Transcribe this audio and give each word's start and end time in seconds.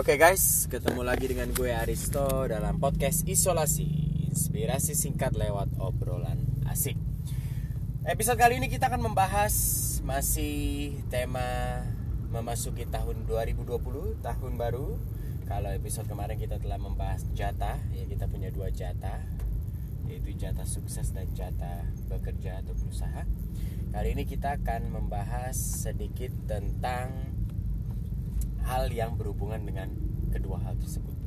Oke 0.00 0.16
guys, 0.16 0.64
ketemu 0.72 1.04
lagi 1.04 1.28
dengan 1.28 1.52
gue 1.52 1.76
Aristo 1.76 2.48
dalam 2.48 2.80
podcast 2.80 3.20
Isolasi 3.20 3.84
Inspirasi 4.32 4.96
singkat 4.96 5.36
lewat 5.36 5.76
obrolan 5.76 6.40
asik. 6.72 6.96
Episode 8.08 8.40
kali 8.40 8.56
ini 8.56 8.72
kita 8.72 8.88
akan 8.88 9.12
membahas 9.12 9.52
masih 10.00 10.96
tema 11.12 11.84
memasuki 12.32 12.88
tahun 12.88 13.28
2020, 13.28 14.24
tahun 14.24 14.52
baru. 14.56 14.96
Kalau 15.44 15.68
episode 15.68 16.08
kemarin 16.08 16.40
kita 16.40 16.56
telah 16.56 16.80
membahas 16.80 17.20
jatah, 17.36 17.76
ya 17.92 18.08
kita 18.08 18.24
punya 18.24 18.48
dua 18.48 18.72
jatah 18.72 19.20
Yaitu 20.08 20.32
jatah 20.32 20.64
sukses 20.64 21.12
dan 21.12 21.28
jatah 21.36 21.84
bekerja 22.08 22.64
atau 22.64 22.72
berusaha. 22.72 23.28
Kali 23.92 24.16
ini 24.16 24.24
kita 24.24 24.64
akan 24.64 24.96
membahas 24.96 25.60
sedikit 25.60 26.32
tentang 26.48 27.36
hal 28.70 28.86
yang 28.94 29.18
berhubungan 29.18 29.58
dengan 29.66 29.90
kedua 30.30 30.62
hal 30.62 30.78
tersebut 30.78 31.18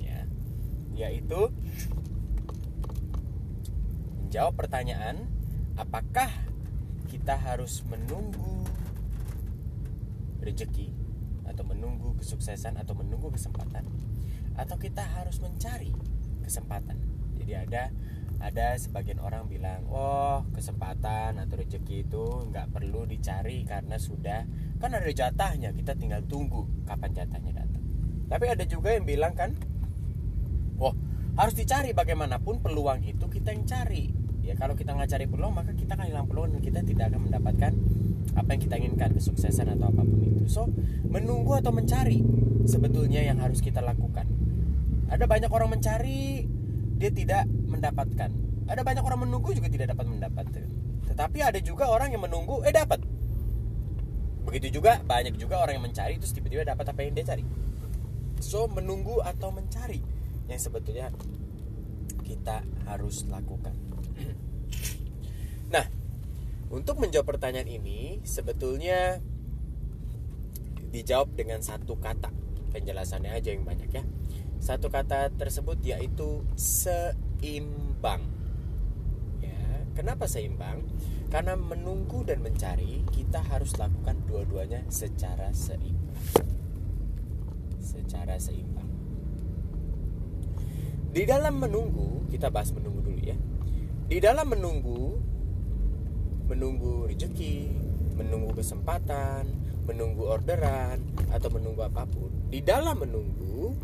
ya. 0.00 0.24
Yaitu 0.96 1.52
menjawab 4.24 4.56
pertanyaan 4.56 5.28
apakah 5.76 6.32
kita 7.12 7.36
harus 7.36 7.84
menunggu 7.84 8.64
rezeki 10.40 10.88
atau 11.44 11.62
menunggu 11.68 12.16
kesuksesan 12.16 12.80
atau 12.80 12.96
menunggu 12.96 13.28
kesempatan? 13.28 13.84
Atau 14.56 14.80
kita 14.80 15.04
harus 15.04 15.36
mencari 15.44 15.92
kesempatan? 16.40 16.96
Jadi 17.36 17.52
ada 17.52 17.92
ada 18.36 18.76
sebagian 18.76 19.20
orang 19.20 19.48
bilang 19.48 19.88
oh 19.88 20.44
kesempatan 20.52 21.40
atau 21.40 21.56
rezeki 21.56 22.04
itu 22.08 22.24
nggak 22.52 22.68
perlu 22.72 23.08
dicari 23.08 23.64
karena 23.64 23.96
sudah 23.96 24.44
kan 24.76 24.90
ada 24.92 25.08
jatahnya 25.08 25.72
kita 25.72 25.96
tinggal 25.96 26.20
tunggu 26.26 26.68
kapan 26.84 27.10
jatahnya 27.16 27.52
datang 27.64 27.82
tapi 28.26 28.44
ada 28.50 28.64
juga 28.66 28.92
yang 28.96 29.04
bilang 29.06 29.32
kan 29.32 29.54
oh 30.82 30.92
harus 31.36 31.54
dicari 31.56 31.92
bagaimanapun 31.92 32.60
peluang 32.60 33.04
itu 33.04 33.26
kita 33.28 33.52
yang 33.52 33.64
cari 33.64 34.12
ya 34.44 34.54
kalau 34.54 34.78
kita 34.78 34.94
nggak 34.94 35.10
cari 35.10 35.26
peluang 35.26 35.52
maka 35.52 35.72
kita 35.74 35.98
akan 35.98 36.06
hilang 36.06 36.26
peluang 36.28 36.54
dan 36.54 36.60
kita 36.62 36.80
tidak 36.86 37.10
akan 37.12 37.20
mendapatkan 37.28 37.72
apa 38.36 38.48
yang 38.52 38.60
kita 38.62 38.74
inginkan 38.78 39.10
kesuksesan 39.16 39.72
atau 39.74 39.90
apa 39.90 40.02
pun 40.02 40.18
itu 40.22 40.44
so 40.46 40.68
menunggu 41.08 41.56
atau 41.58 41.72
mencari 41.72 42.22
sebetulnya 42.68 43.22
yang 43.22 43.40
harus 43.42 43.58
kita 43.64 43.82
lakukan 43.82 44.28
ada 45.06 45.24
banyak 45.30 45.50
orang 45.50 45.70
mencari 45.70 46.46
dia 46.96 47.10
tidak 47.12 47.44
mendapatkan. 47.46 48.30
Ada 48.66 48.82
banyak 48.82 49.04
orang 49.04 49.28
menunggu 49.28 49.54
juga 49.54 49.70
tidak 49.70 49.94
dapat 49.94 50.06
mendapatkan. 50.10 50.66
Tetapi 51.06 51.38
ada 51.38 51.60
juga 51.62 51.86
orang 51.86 52.10
yang 52.10 52.26
menunggu 52.26 52.64
eh 52.66 52.74
dapat. 52.74 52.98
Begitu 54.46 54.78
juga 54.80 55.02
banyak 55.02 55.34
juga 55.36 55.60
orang 55.60 55.82
yang 55.82 55.86
mencari 55.90 56.16
terus 56.16 56.32
tiba-tiba 56.32 56.62
dapat 56.62 56.86
apa 56.88 57.00
yang 57.02 57.12
dia 57.12 57.26
cari. 57.26 57.44
So 58.38 58.70
menunggu 58.70 59.20
atau 59.20 59.50
mencari 59.50 60.00
yang 60.46 60.60
sebetulnya 60.62 61.10
kita 62.22 62.62
harus 62.88 63.26
lakukan. 63.26 63.74
Nah, 65.66 65.82
untuk 66.70 67.02
menjawab 67.02 67.26
pertanyaan 67.26 67.66
ini 67.66 68.22
sebetulnya 68.22 69.18
dijawab 70.94 71.34
dengan 71.34 71.58
satu 71.58 71.98
kata. 71.98 72.30
Penjelasannya 72.70 73.34
aja 73.34 73.50
yang 73.50 73.66
banyak 73.66 73.90
ya 73.90 74.06
satu 74.60 74.88
kata 74.88 75.32
tersebut 75.36 75.78
yaitu 75.84 76.42
seimbang. 76.56 78.22
Ya, 79.40 79.58
kenapa 79.94 80.26
seimbang? 80.26 80.82
Karena 81.26 81.58
menunggu 81.58 82.22
dan 82.22 82.40
mencari 82.40 83.02
kita 83.10 83.42
harus 83.50 83.74
lakukan 83.76 84.16
dua-duanya 84.30 84.86
secara 84.88 85.50
seimbang. 85.50 86.46
Secara 87.82 88.38
seimbang. 88.38 88.88
Di 91.10 91.24
dalam 91.24 91.58
menunggu, 91.58 92.28
kita 92.28 92.52
bahas 92.52 92.70
menunggu 92.76 93.00
dulu 93.00 93.20
ya. 93.24 93.36
Di 94.06 94.22
dalam 94.22 94.46
menunggu 94.52 95.18
menunggu 96.46 97.10
rezeki, 97.10 97.74
menunggu 98.14 98.54
kesempatan, 98.54 99.50
menunggu 99.86 100.30
orderan 100.30 101.02
atau 101.34 101.50
menunggu 101.50 101.82
apa 101.82 102.06
pun. 102.06 102.30
Di 102.46 102.62
dalam 102.62 103.02
menunggu 103.02 103.74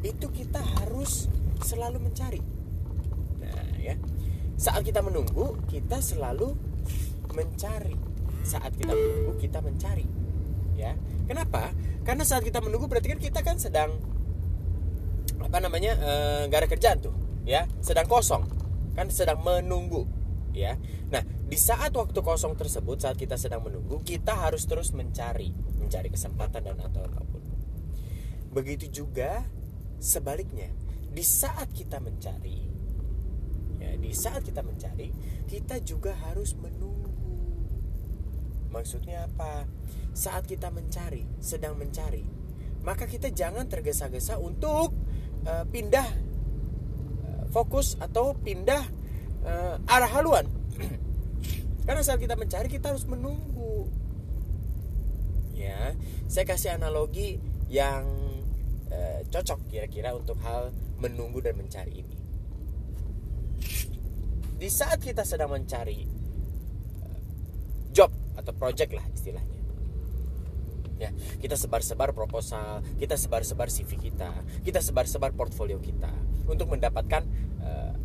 itu 0.00 0.26
kita 0.32 0.60
harus 0.80 1.28
selalu 1.60 2.00
mencari. 2.00 2.40
Nah, 3.40 3.76
ya. 3.76 3.96
Saat 4.56 4.84
kita 4.84 5.00
menunggu, 5.00 5.56
kita 5.68 6.00
selalu 6.00 6.56
mencari. 7.32 7.96
Saat 8.40 8.74
kita 8.76 8.92
menunggu, 8.92 9.32
kita 9.38 9.58
mencari. 9.60 10.06
Ya. 10.74 10.96
Kenapa? 11.28 11.70
Karena 12.02 12.24
saat 12.24 12.42
kita 12.42 12.64
menunggu 12.64 12.88
berarti 12.88 13.12
kan 13.12 13.20
kita 13.20 13.40
kan 13.44 13.56
sedang 13.60 13.94
apa 15.40 15.58
namanya? 15.60 15.92
Eh, 15.96 16.40
nggak 16.48 16.58
e, 16.58 16.62
ada 16.64 16.68
kerjaan 16.68 16.98
tuh, 17.00 17.14
ya. 17.44 17.68
Sedang 17.84 18.08
kosong. 18.08 18.48
Kan 18.96 19.12
sedang 19.12 19.40
menunggu, 19.44 20.08
ya. 20.56 20.74
Nah, 21.12 21.22
di 21.22 21.58
saat 21.60 21.94
waktu 21.94 22.18
kosong 22.20 22.56
tersebut 22.58 23.02
saat 23.02 23.16
kita 23.20 23.36
sedang 23.36 23.62
menunggu, 23.62 24.00
kita 24.02 24.34
harus 24.34 24.66
terus 24.66 24.90
mencari, 24.96 25.52
mencari 25.78 26.08
kesempatan 26.10 26.60
dan 26.64 26.78
atau 26.80 27.04
apa 27.06 27.22
pun. 27.22 27.42
Begitu 28.50 28.90
juga 28.90 29.46
Sebaliknya, 30.00 30.72
di 31.12 31.20
saat 31.20 31.76
kita 31.76 32.00
mencari, 32.00 32.56
ya, 33.84 34.00
di 34.00 34.16
saat 34.16 34.40
kita 34.40 34.64
mencari, 34.64 35.12
kita 35.44 35.76
juga 35.84 36.16
harus 36.24 36.56
menunggu. 36.56 36.99
Maksudnya 38.70 39.26
apa? 39.26 39.66
Saat 40.14 40.46
kita 40.46 40.70
mencari, 40.70 41.26
sedang 41.38 41.78
mencari, 41.78 42.22
maka 42.82 43.06
kita 43.06 43.30
jangan 43.30 43.66
tergesa-gesa 43.70 44.38
untuk 44.38 44.94
uh, 45.46 45.64
pindah 45.70 46.08
uh, 47.26 47.42
fokus 47.54 47.94
atau 47.98 48.34
pindah 48.34 48.82
uh, 49.46 49.76
arah 49.86 50.10
haluan. 50.10 50.46
Karena 51.86 52.02
saat 52.02 52.18
kita 52.22 52.34
mencari, 52.38 52.70
kita 52.70 52.94
harus 52.94 53.06
menunggu. 53.06 53.90
Ya, 55.54 55.92
saya 56.30 56.46
kasih 56.48 56.78
analogi 56.78 57.36
yang 57.68 58.30
Eh, 58.90 59.22
cocok 59.30 59.70
kira-kira 59.70 60.10
untuk 60.18 60.34
hal 60.42 60.74
menunggu 60.98 61.38
dan 61.38 61.54
mencari 61.54 62.02
ini. 62.02 62.18
Di 64.58 64.66
saat 64.66 64.98
kita 64.98 65.22
sedang 65.22 65.54
mencari 65.54 66.02
uh, 66.04 66.19
atau 68.40 68.52
project 68.56 68.96
lah 68.96 69.04
istilahnya. 69.12 69.60
Ya, 71.00 71.16
kita 71.40 71.56
sebar-sebar 71.56 72.12
proposal, 72.12 72.84
kita 73.00 73.16
sebar-sebar 73.16 73.72
CV 73.72 73.96
kita, 74.12 74.36
kita 74.60 74.84
sebar-sebar 74.84 75.32
portfolio 75.32 75.80
kita 75.80 76.12
untuk 76.44 76.68
mendapatkan 76.68 77.24
uh, 77.64 77.96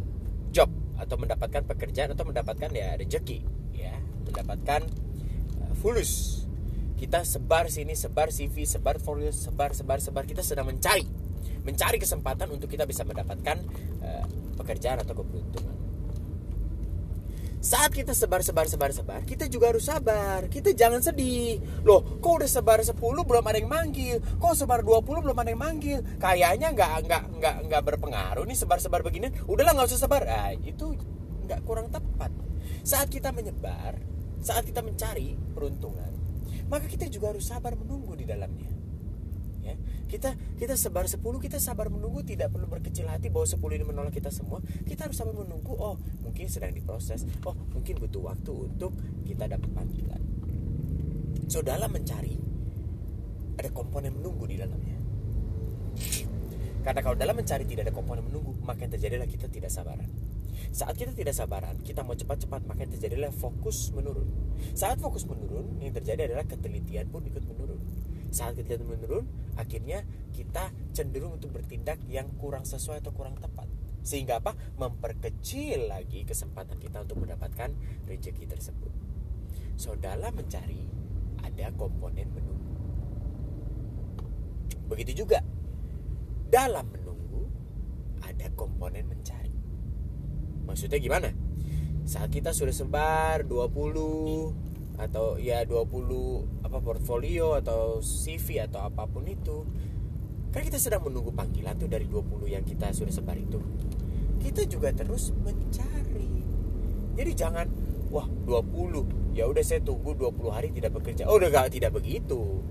job 0.55 0.71
atau 0.95 1.19
mendapatkan 1.19 1.67
pekerjaan 1.67 2.15
atau 2.15 2.23
mendapatkan 2.23 2.71
ya 2.71 2.95
rezeki, 2.95 3.43
ya, 3.75 3.99
mendapatkan 4.23 4.87
uh, 5.59 5.73
fulus. 5.75 6.43
Kita 6.95 7.27
sebar 7.27 7.67
sini 7.67 7.91
sebar 7.99 8.31
CV 8.31 8.63
sebar 8.63 9.03
folio 9.03 9.27
sebar 9.35 9.75
sebar 9.75 9.99
sebar. 9.99 10.23
Kita 10.23 10.39
sedang 10.39 10.71
mencari 10.71 11.03
mencari 11.67 11.99
kesempatan 11.99 12.47
untuk 12.47 12.71
kita 12.71 12.87
bisa 12.87 13.03
mendapatkan 13.03 13.59
uh, 13.99 14.23
pekerjaan 14.55 15.03
atau 15.03 15.19
keberuntungan 15.19 15.74
saat 17.65 17.89
kita 17.89 18.13
sebar 18.13 18.45
sebar 18.45 18.69
sebar 18.69 18.93
sebar 18.93 19.21
kita 19.25 19.49
juga 19.49 19.73
harus 19.73 19.89
sabar. 19.89 20.45
Kita 20.53 20.69
jangan 20.77 21.01
sedih. 21.01 21.57
Loh 21.81 22.21
kok 22.21 22.45
udah 22.45 22.49
sebar 22.49 22.85
10 22.85 22.93
belum 23.01 23.41
ada 23.41 23.57
yang 23.57 23.71
manggil? 23.73 24.21
Kok 24.37 24.53
sebar 24.53 24.85
20 24.85 25.25
belum 25.25 25.33
ada 25.33 25.49
yang 25.49 25.61
manggil? 25.65 25.99
Kayaknya 26.21 26.77
nggak 26.77 26.91
nggak 27.09 27.23
nggak 27.41 27.55
nggak 27.65 27.81
berpengaruh 27.81 28.45
nih 28.45 28.53
sebar 28.53 28.77
sebar 28.77 29.01
begini. 29.01 29.33
Udahlah 29.49 29.73
nggak 29.73 29.89
usah 29.89 30.05
sebar. 30.05 30.29
Ah, 30.29 30.53
itu 30.53 30.93
nggak 31.49 31.65
kurang 31.65 31.89
tepat. 31.89 32.29
Saat 32.85 33.09
kita 33.09 33.33
menyebar 33.33 33.97
saat 34.45 34.61
kita 34.61 34.85
mencari 34.85 35.33
peruntungan 35.57 36.13
maka 36.69 36.85
kita 36.85 37.09
juga 37.09 37.33
harus 37.33 37.49
sabar 37.49 37.73
menunggu 37.73 38.13
di 38.13 38.29
dalamnya 38.29 38.69
ya. 39.65 39.75
Kita 40.05 40.37
kita 40.61 40.77
sebar 40.77 41.09
10 41.09 41.19
kita 41.41 41.57
sabar 41.57 41.89
menunggu 41.89 42.21
tidak 42.21 42.53
perlu 42.53 42.69
berkecil 42.69 43.09
hati 43.09 43.33
bahwa 43.33 43.49
10 43.49 43.57
ini 43.81 43.85
menolak 43.85 44.13
kita 44.13 44.29
semua. 44.29 44.61
Kita 44.85 45.09
harus 45.09 45.17
sabar 45.17 45.33
menunggu 45.33 45.73
oh 45.73 45.97
mungkin 46.21 46.45
sedang 46.45 46.71
diproses. 46.71 47.25
Oh 47.41 47.57
mungkin 47.73 47.97
butuh 47.97 48.29
waktu 48.29 48.53
untuk 48.53 48.93
kita 49.25 49.49
dapat 49.49 49.69
panggilan. 49.73 50.21
So 51.49 51.65
dalam 51.65 51.89
mencari 51.89 52.37
ada 53.57 53.69
komponen 53.73 54.13
menunggu 54.13 54.45
di 54.45 54.61
dalamnya. 54.61 54.97
Karena 56.85 57.01
kalau 57.01 57.17
dalam 57.17 57.33
mencari 57.33 57.65
tidak 57.65 57.89
ada 57.89 57.93
komponen 57.97 58.21
menunggu 58.21 58.53
maka 58.61 58.85
yang 58.85 58.93
terjadilah 58.93 59.25
kita 59.25 59.49
tidak 59.49 59.73
sabaran. 59.73 60.05
Saat 60.75 60.99
kita 60.99 61.15
tidak 61.15 61.31
sabaran, 61.31 61.79
kita 61.83 62.03
mau 62.03 62.19
cepat-cepat, 62.19 62.67
maka 62.67 62.83
yang 62.83 62.91
terjadilah 62.95 63.31
fokus 63.31 63.95
menurun. 63.95 64.27
Saat 64.75 64.99
fokus 64.99 65.23
menurun, 65.23 65.79
yang 65.79 65.95
terjadi 65.95 66.31
adalah 66.31 66.43
ketelitian 66.47 67.07
pun 67.11 67.23
ikut 67.27 67.43
menurun. 67.47 67.79
Saat 68.31 68.59
ketelitian 68.59 68.87
menurun, 68.87 69.23
akhirnya 69.55 70.03
kita 70.35 70.71
cenderung 70.91 71.39
untuk 71.39 71.55
bertindak 71.55 71.99
yang 72.11 72.27
kurang 72.39 72.67
sesuai 72.67 72.99
atau 73.03 73.11
kurang 73.15 73.39
tepat. 73.39 73.67
Sehingga 74.05 74.37
apa? 74.37 74.53
Memperkecil 74.77 75.89
lagi 75.89 76.27
kesempatan 76.27 76.77
kita 76.77 77.01
untuk 77.01 77.25
mendapatkan 77.25 77.73
rezeki 78.05 78.45
tersebut. 78.45 78.93
So, 79.75 79.97
dalam 79.97 80.37
mencari, 80.37 80.85
ada 81.41 81.73
komponen 81.73 82.29
menunggu. 82.31 82.75
Begitu 84.85 85.25
juga 85.25 85.41
dalam 86.53 86.85
menunggu 86.93 87.49
ada 88.21 88.47
komponen 88.53 89.09
mencari. 89.09 89.51
Maksudnya 90.69 91.01
gimana? 91.01 91.33
Saat 92.05 92.29
kita 92.29 92.53
sudah 92.53 92.73
sebar 92.73 93.41
20 93.49 94.74
atau 94.95 95.35
ya 95.39 95.63
20 95.67 96.63
apa 96.65 96.77
portfolio 96.79 97.57
atau 97.59 97.99
CV 97.99 98.63
atau 98.63 98.83
apa 98.85 99.05
pun 99.09 99.25
itu. 99.27 99.67
Kan 100.51 100.63
kita 100.63 100.79
sedang 100.79 101.03
menunggu 101.03 101.35
panggilan 101.35 101.75
tuh 101.75 101.91
dari 101.91 102.07
20 102.07 102.47
yang 102.47 102.63
kita 102.63 102.95
sudah 102.95 103.11
sebar 103.11 103.35
itu. 103.35 103.59
Kita 104.39 104.63
juga 104.69 104.95
terus 104.95 105.35
mencari. 105.35 106.31
Jadi 107.15 107.31
jangan 107.35 107.67
wah 108.11 108.27
20 108.27 109.35
ya 109.35 109.47
udah 109.51 109.63
saya 109.63 109.83
tunggu 109.83 110.15
20 110.15 110.55
hari 110.55 110.71
tidak 110.71 110.95
bekerja. 110.95 111.27
Oh 111.27 111.35
udah 111.35 111.51
gak 111.51 111.75
tidak 111.75 111.91
begitu. 111.91 112.63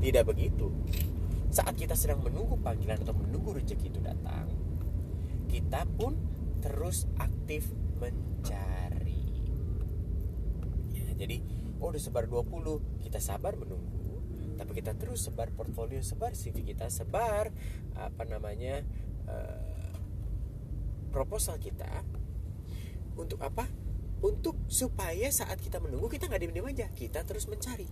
Tidak 0.00 0.24
begitu. 0.24 0.72
Saat 1.52 1.76
kita 1.76 1.92
sedang 1.92 2.24
menunggu 2.24 2.56
panggilan 2.56 3.02
atau 3.04 3.12
menunggu 3.12 3.52
rezeki 3.52 3.92
itu 3.92 4.00
datang 4.00 4.48
kita 5.50 5.82
pun 5.98 6.14
terus 6.62 7.10
aktif 7.18 7.74
mencari 7.98 8.69
jadi 11.20 11.36
oh 11.84 11.92
udah 11.92 12.00
sebar 12.00 12.24
20 12.24 13.04
kita 13.04 13.20
sabar 13.20 13.52
menunggu. 13.60 14.24
Tapi 14.56 14.72
kita 14.72 14.96
terus 14.96 15.28
sebar 15.28 15.52
portfolio 15.52 16.00
sebar 16.00 16.32
CV 16.32 16.64
kita 16.64 16.88
sebar 16.88 17.52
apa 17.96 18.22
namanya 18.24 18.80
uh, 19.28 19.92
proposal 21.12 21.60
kita 21.60 21.88
untuk 23.20 23.44
apa? 23.44 23.68
Untuk 24.20 24.56
supaya 24.68 25.28
saat 25.32 25.60
kita 25.60 25.80
menunggu 25.80 26.08
kita 26.08 26.28
nggak 26.28 26.40
diem-diem 26.40 26.72
aja 26.72 26.86
kita 26.92 27.24
terus 27.28 27.48
mencari. 27.52 27.88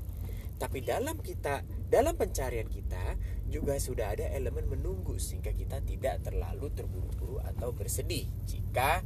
Tapi 0.59 0.83
dalam 0.85 1.21
kita 1.21 1.65
dalam 1.89 2.17
pencarian 2.17 2.69
kita 2.69 3.17
juga 3.49 3.81
sudah 3.81 4.13
ada 4.13 4.27
elemen 4.33 4.69
menunggu 4.69 5.17
sehingga 5.17 5.53
kita 5.57 5.81
tidak 5.85 6.21
terlalu 6.25 6.69
terburu-buru 6.73 7.41
atau 7.45 7.73
bersedih 7.73 8.29
jika 8.45 9.01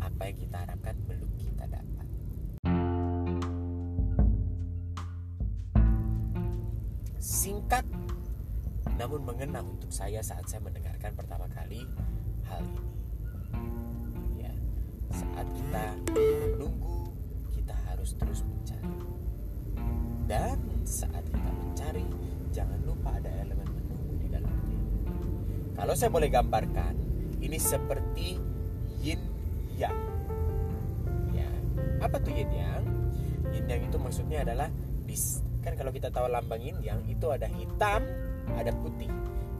apa 0.00 0.22
yang 0.26 0.38
kita 0.42 0.56
harapkan 0.64 0.96
belum 1.06 1.30
kita 1.38 1.68
dapat 1.68 1.79
singkat 7.20 7.84
namun 8.96 9.20
mengena 9.28 9.60
untuk 9.60 9.92
saya 9.92 10.24
saat 10.24 10.48
saya 10.48 10.64
mendengarkan 10.64 11.12
pertama 11.12 11.44
kali 11.52 11.84
hal 12.48 12.64
ini. 12.64 12.92
Ya, 14.40 14.52
saat 15.12 15.46
kita 15.52 15.84
menunggu, 16.16 17.12
kita 17.52 17.76
harus 17.88 18.16
terus 18.16 18.40
mencari. 18.44 18.96
Dan 20.24 20.56
saat 20.88 21.24
kita 21.28 21.50
mencari, 21.52 22.04
jangan 22.56 22.80
lupa 22.88 23.16
ada 23.20 23.28
elemen 23.40 23.68
menunggu 23.68 24.14
di 24.20 24.28
dalamnya. 24.32 24.80
Kalau 25.76 25.92
saya 25.96 26.08
boleh 26.12 26.28
gambarkan, 26.32 26.94
ini 27.40 27.56
seperti 27.60 28.40
yin 29.00 29.20
yang. 29.76 29.96
Ya, 31.36 31.48
apa 32.00 32.16
tuh 32.20 32.32
yin 32.32 32.52
yang? 32.52 32.84
Yin 33.52 33.64
yang 33.64 33.80
itu 33.88 33.96
maksudnya 33.96 34.44
adalah 34.44 34.68
bis 35.04 35.40
kan 35.60 35.76
kalau 35.76 35.92
kita 35.92 36.08
tahu 36.08 36.26
lambang 36.28 36.60
yin 36.60 36.76
yang 36.80 37.00
itu 37.04 37.28
ada 37.28 37.46
hitam 37.46 38.04
ada 38.56 38.72
putih. 38.74 39.10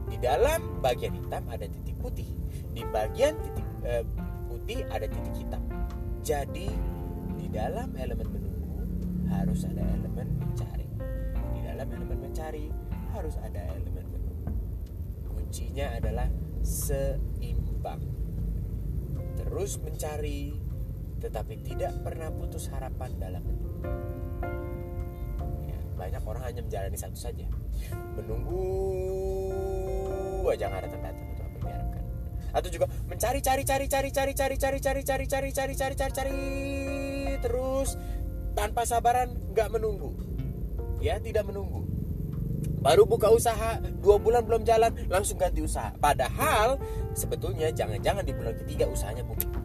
Di 0.09 0.17
dalam 0.19 0.81
bagian 0.83 1.15
hitam 1.15 1.43
ada 1.47 1.63
titik 1.69 1.95
putih. 2.01 2.27
Di 2.75 2.83
bagian 2.89 3.37
titik 3.39 3.67
eh, 3.87 4.03
putih 4.49 4.83
ada 4.91 5.05
titik 5.07 5.35
hitam. 5.45 5.63
Jadi 6.25 6.67
di 7.39 7.47
dalam 7.47 7.93
elemen 7.95 8.27
menunggu 8.27 8.81
harus 9.31 9.63
ada 9.63 9.83
elemen 9.85 10.27
mencari. 10.41 10.87
Di 11.55 11.59
dalam 11.63 11.87
elemen 11.87 12.17
mencari 12.19 12.65
harus 13.15 13.35
ada 13.39 13.61
elemen 13.71 14.05
menunggu. 14.11 14.51
Kuncinya 15.31 15.95
adalah 15.95 16.27
seimbang. 16.65 18.01
Terus 19.39 19.79
mencari 19.79 20.53
tetapi 21.21 21.53
tidak 21.61 21.93
pernah 22.01 22.33
putus 22.33 22.65
harapan 22.73 23.13
dalam 23.21 23.45
menunggu 23.45 23.71
banyak 26.01 26.25
orang 26.25 26.41
hanya 26.49 26.65
menjalani 26.65 26.97
satu 26.97 27.13
saja 27.13 27.45
menunggu 28.17 28.65
aja 30.49 30.65
nggak 30.65 30.89
datang 30.89 31.01
datang 31.05 31.27
itu 31.29 31.41
apa 31.45 31.69
atau 32.57 32.69
juga 32.73 32.89
mencari 33.05 33.39
cari 33.45 33.61
cari 33.61 33.85
cari 33.85 34.09
cari 34.09 34.33
cari 34.33 34.57
cari 34.57 34.81
cari 34.81 35.01
cari 35.05 35.25
cari 35.29 35.53
cari 35.53 35.73
cari 35.77 35.93
cari 35.93 36.13
cari 36.17 36.33
terus 37.37 38.01
tanpa 38.57 38.81
sabaran 38.89 39.29
nggak 39.53 39.69
menunggu 39.69 40.17
ya 41.05 41.21
tidak 41.21 41.45
menunggu 41.45 41.85
baru 42.81 43.05
buka 43.05 43.29
usaha 43.29 43.77
dua 44.01 44.17
bulan 44.17 44.41
belum 44.41 44.65
jalan 44.65 44.89
langsung 45.05 45.37
ganti 45.37 45.61
usaha 45.61 45.93
padahal 46.01 46.81
sebetulnya 47.13 47.69
jangan-jangan 47.69 48.25
di 48.25 48.33
bulan 48.33 48.57
ketiga 48.57 48.89
usahanya 48.89 49.21
booming 49.21 49.60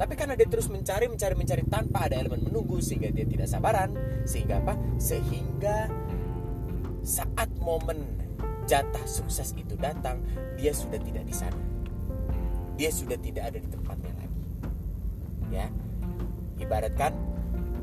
tapi 0.00 0.16
karena 0.16 0.34
dia 0.34 0.48
terus 0.48 0.72
mencari, 0.72 1.06
mencari, 1.06 1.34
mencari 1.36 1.62
tanpa 1.68 2.08
ada 2.08 2.16
elemen 2.16 2.48
menunggu 2.48 2.80
sehingga 2.80 3.12
dia 3.12 3.28
tidak 3.28 3.48
sabaran, 3.48 3.92
sehingga 4.24 4.64
apa? 4.64 4.74
Sehingga 4.96 5.92
saat 7.04 7.50
momen 7.60 8.02
jatah 8.64 9.04
sukses 9.04 9.52
itu 9.52 9.76
datang, 9.76 10.24
dia 10.56 10.72
sudah 10.72 10.96
tidak 10.96 11.24
di 11.28 11.34
sana. 11.36 11.60
Dia 12.80 12.88
sudah 12.88 13.20
tidak 13.20 13.52
ada 13.52 13.58
di 13.60 13.68
tempatnya 13.68 14.12
lagi. 14.16 14.42
Ya. 15.52 15.66
Ibaratkan 16.56 17.12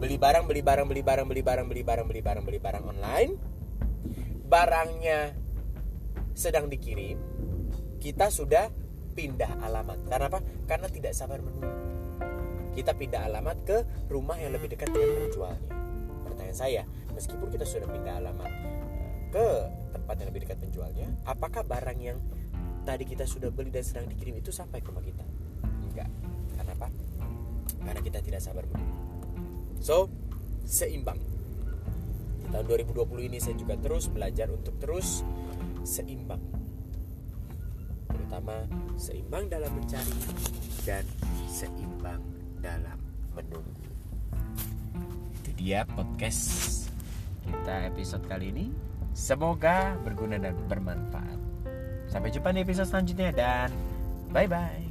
beli 0.02 0.18
barang, 0.18 0.50
beli 0.50 0.62
barang, 0.66 0.88
beli 0.90 1.04
barang, 1.06 1.28
beli 1.30 1.44
barang, 1.46 1.68
beli 1.70 1.84
barang, 1.86 2.06
beli 2.10 2.22
barang, 2.26 2.44
beli 2.44 2.60
barang 2.60 2.84
online. 2.90 3.32
Barangnya 4.50 5.38
sedang 6.34 6.74
dikirim, 6.74 7.22
kita 8.02 8.34
sudah 8.34 8.68
pindah 9.14 9.62
alamat. 9.62 10.04
Karena 10.10 10.26
apa? 10.26 10.40
Karena 10.66 10.88
tidak 10.90 11.14
sabar 11.14 11.38
menunggu 11.38 11.79
kita 12.74 12.94
pindah 12.94 13.26
alamat 13.26 13.58
ke 13.66 13.78
rumah 14.10 14.38
yang 14.38 14.54
lebih 14.54 14.72
dekat 14.72 14.94
dengan 14.94 15.28
penjualnya. 15.28 15.62
Pertanyaan 16.26 16.58
saya, 16.58 16.82
meskipun 17.14 17.48
kita 17.50 17.66
sudah 17.66 17.88
pindah 17.90 18.14
alamat 18.22 18.52
eh, 18.52 18.78
ke 19.30 19.48
tempat 19.94 20.16
yang 20.22 20.28
lebih 20.34 20.42
dekat 20.46 20.58
penjualnya, 20.62 21.08
apakah 21.26 21.66
barang 21.66 22.00
yang 22.00 22.18
tadi 22.86 23.04
kita 23.06 23.26
sudah 23.26 23.50
beli 23.50 23.74
dan 23.74 23.86
sedang 23.86 24.06
dikirim 24.10 24.38
itu 24.38 24.54
sampai 24.54 24.82
ke 24.82 24.90
rumah 24.90 25.04
kita? 25.06 25.26
Enggak. 25.90 26.10
Karena 26.58 26.72
apa? 26.78 26.88
Karena 27.86 28.02
kita 28.02 28.20
tidak 28.22 28.42
sabar 28.42 28.66
menunggu. 28.66 28.98
So, 29.80 30.12
seimbang. 30.66 31.18
Di 32.42 32.48
tahun 32.54 32.66
2020 32.66 33.30
ini 33.30 33.38
saya 33.42 33.56
juga 33.58 33.78
terus 33.78 34.10
belajar 34.10 34.50
untuk 34.54 34.78
terus 34.78 35.26
seimbang. 35.86 36.42
Terutama 38.10 38.66
seimbang 38.98 39.50
dalam 39.50 39.70
mencari 39.74 40.18
dan 40.86 41.06
seimbang 41.50 42.39
dalam 42.60 43.00
menunggu. 43.34 43.88
Itu 45.42 45.50
dia 45.56 45.88
podcast 45.88 46.88
kita 47.44 47.90
episode 47.90 48.24
kali 48.28 48.52
ini. 48.52 48.68
Semoga 49.16 49.98
berguna 50.06 50.38
dan 50.38 50.56
bermanfaat. 50.70 51.40
Sampai 52.10 52.30
jumpa 52.34 52.54
di 52.54 52.62
episode 52.66 52.90
selanjutnya 52.90 53.30
dan 53.34 53.70
bye 54.32 54.48
bye. 54.48 54.89